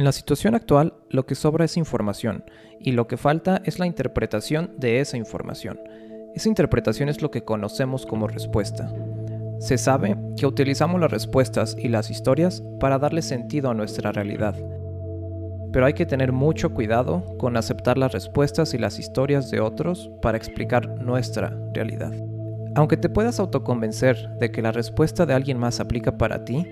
[0.00, 2.42] En la situación actual, lo que sobra es información,
[2.78, 5.78] y lo que falta es la interpretación de esa información.
[6.34, 8.90] Esa interpretación es lo que conocemos como respuesta.
[9.58, 14.54] Se sabe que utilizamos las respuestas y las historias para darle sentido a nuestra realidad.
[15.70, 20.10] Pero hay que tener mucho cuidado con aceptar las respuestas y las historias de otros
[20.22, 22.14] para explicar nuestra realidad.
[22.74, 26.66] Aunque te puedas autoconvencer de que la respuesta de alguien más aplica para ti,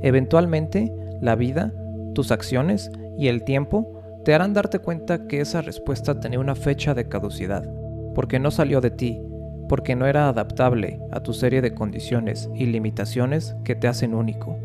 [0.00, 0.90] eventualmente
[1.20, 1.74] la vida,
[2.14, 6.94] tus acciones y el tiempo te harán darte cuenta que esa respuesta tenía una fecha
[6.94, 7.68] de caducidad,
[8.14, 9.20] porque no salió de ti,
[9.68, 14.58] porque no era adaptable a tu serie de condiciones y limitaciones que te hacen único.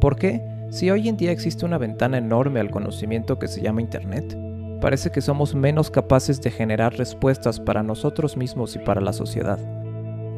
[0.00, 0.42] ¿Por qué?
[0.70, 4.36] Si hoy en día existe una ventana enorme al conocimiento que se llama Internet,
[4.80, 9.58] parece que somos menos capaces de generar respuestas para nosotros mismos y para la sociedad.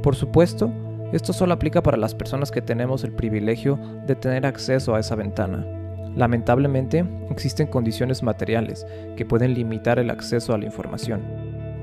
[0.03, 0.73] Por supuesto,
[1.12, 5.14] esto solo aplica para las personas que tenemos el privilegio de tener acceso a esa
[5.14, 5.81] ventana.
[6.16, 8.86] Lamentablemente, existen condiciones materiales
[9.17, 11.23] que pueden limitar el acceso a la información.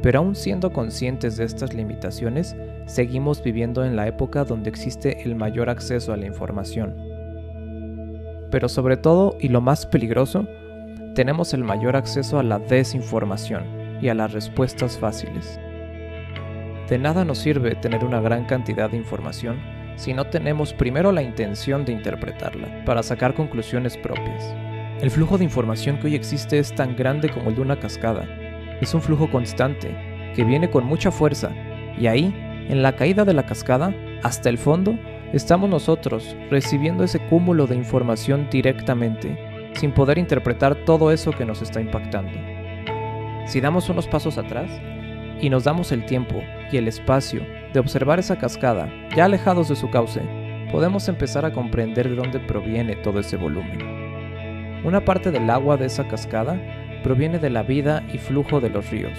[0.01, 5.35] Pero aún siendo conscientes de estas limitaciones, seguimos viviendo en la época donde existe el
[5.35, 6.95] mayor acceso a la información.
[8.51, 10.47] Pero sobre todo, y lo más peligroso,
[11.15, 13.63] tenemos el mayor acceso a la desinformación
[14.01, 15.59] y a las respuestas fáciles.
[16.87, 19.57] De nada nos sirve tener una gran cantidad de información
[19.99, 24.55] si no tenemos primero la intención de interpretarla, para sacar conclusiones propias.
[25.01, 28.25] El flujo de información que hoy existe es tan grande como el de una cascada.
[28.79, 29.93] Es un flujo constante,
[30.37, 31.51] que viene con mucha fuerza,
[31.99, 32.33] y ahí,
[32.69, 34.97] en la caída de la cascada, hasta el fondo,
[35.33, 39.37] estamos nosotros recibiendo ese cúmulo de información directamente,
[39.73, 42.31] sin poder interpretar todo eso que nos está impactando.
[43.47, 44.71] Si damos unos pasos atrás
[45.41, 46.41] y nos damos el tiempo
[46.71, 47.41] y el espacio
[47.73, 50.21] de observar esa cascada, ya alejados de su cauce,
[50.71, 53.79] podemos empezar a comprender de dónde proviene todo ese volumen.
[54.83, 56.59] Una parte del agua de esa cascada
[57.03, 59.17] proviene de la vida y flujo de los ríos,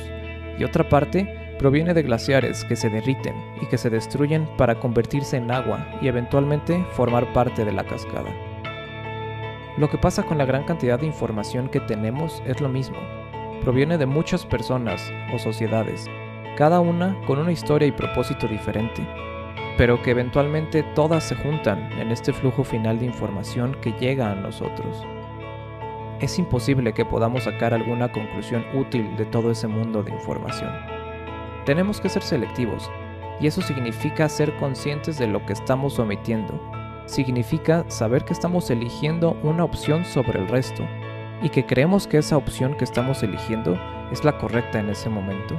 [0.58, 5.36] y otra parte proviene de glaciares que se derriten y que se destruyen para convertirse
[5.36, 8.30] en agua y eventualmente formar parte de la cascada.
[9.76, 12.96] Lo que pasa con la gran cantidad de información que tenemos es lo mismo.
[13.62, 16.06] Proviene de muchas personas o sociedades,
[16.56, 19.06] cada una con una historia y propósito diferente,
[19.80, 24.34] pero que eventualmente todas se juntan en este flujo final de información que llega a
[24.34, 25.06] nosotros.
[26.20, 30.70] Es imposible que podamos sacar alguna conclusión útil de todo ese mundo de información.
[31.64, 32.90] Tenemos que ser selectivos,
[33.40, 36.60] y eso significa ser conscientes de lo que estamos omitiendo.
[37.06, 40.86] Significa saber que estamos eligiendo una opción sobre el resto,
[41.40, 43.80] y que creemos que esa opción que estamos eligiendo
[44.12, 45.58] es la correcta en ese momento.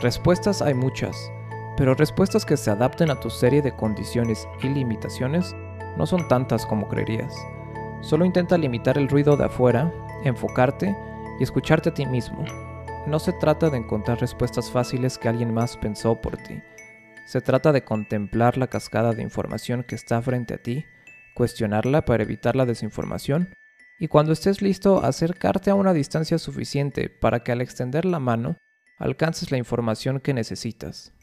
[0.00, 1.32] Respuestas hay muchas,
[1.76, 5.54] pero respuestas que se adapten a tu serie de condiciones y limitaciones
[5.96, 7.34] no son tantas como creerías.
[8.00, 9.92] Solo intenta limitar el ruido de afuera,
[10.24, 10.94] enfocarte
[11.40, 12.44] y escucharte a ti mismo.
[13.06, 16.62] No se trata de encontrar respuestas fáciles que alguien más pensó por ti.
[17.26, 20.84] Se trata de contemplar la cascada de información que está frente a ti,
[21.34, 23.54] cuestionarla para evitar la desinformación
[23.98, 28.56] y cuando estés listo acercarte a una distancia suficiente para que al extender la mano
[28.98, 31.13] alcances la información que necesitas.